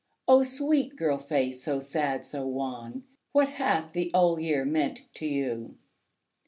O 0.27 0.41
sweet 0.41 0.95
girl 0.95 1.19
face, 1.19 1.61
so 1.63 1.79
sad, 1.79 2.25
so 2.25 2.43
wan 2.47 3.03
What 3.33 3.49
hath 3.49 3.91
the 3.93 4.09
Old 4.15 4.41
Year 4.41 4.65
meant 4.65 5.01
to 5.13 5.27
you? 5.27 5.77